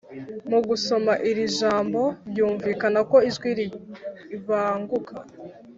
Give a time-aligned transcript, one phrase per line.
[0.49, 3.49] mu gusoma iri jambo byumvikana ko ijwi
[4.31, 5.15] ribanguka